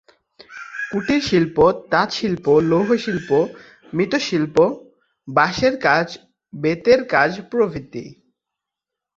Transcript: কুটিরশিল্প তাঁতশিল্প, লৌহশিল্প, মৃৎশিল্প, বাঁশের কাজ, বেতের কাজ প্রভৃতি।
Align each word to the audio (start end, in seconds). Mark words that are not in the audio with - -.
কুটিরশিল্প 0.91 1.57
তাঁতশিল্প, 1.91 2.45
লৌহশিল্প, 2.69 3.29
মৃৎশিল্প, 3.93 4.55
বাঁশের 5.27 5.73
কাজ, 5.79 6.07
বেতের 6.53 6.99
কাজ 7.05 7.31
প্রভৃতি। 7.51 8.05